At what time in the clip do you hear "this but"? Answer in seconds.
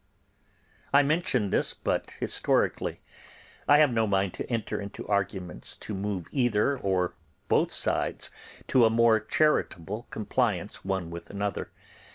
1.51-2.15